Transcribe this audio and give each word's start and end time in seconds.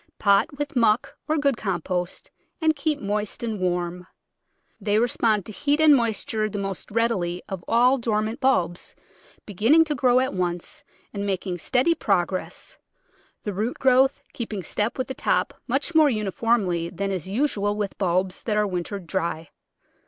Pot 0.17 0.57
with 0.57 0.75
muck 0.75 1.15
or 1.27 1.37
good 1.37 1.57
compost 1.57 2.31
and 2.59 2.75
keep 2.75 2.99
moist 2.99 3.43
and 3.43 3.59
warm. 3.59 4.07
They 4.79 4.97
respond 4.97 5.45
to 5.45 5.51
heat 5.51 5.79
and 5.79 5.95
moist 5.95 6.33
ure 6.33 6.49
the 6.49 6.57
most 6.57 6.89
readily 6.89 7.43
of 7.47 7.63
all 7.67 7.99
dormant 7.99 8.39
bulbs, 8.39 8.95
beginning 9.45 9.83
to 9.83 9.93
grow 9.93 10.19
at 10.19 10.33
once 10.33 10.83
and 11.13 11.23
making 11.23 11.59
steady 11.59 11.93
progress, 11.93 12.79
the 13.43 13.53
root 13.53 13.77
growth 13.77 14.23
keeping 14.33 14.63
step 14.63 14.97
with 14.97 15.05
the 15.07 15.13
top 15.13 15.53
much 15.67 15.93
more 15.93 16.09
uniformly 16.09 16.89
than 16.89 17.11
is 17.11 17.29
usual 17.29 17.75
with 17.75 17.95
bulbs 17.99 18.41
that 18.41 18.57
are 18.57 18.65
wintered 18.65 19.05
dry. 19.05 19.51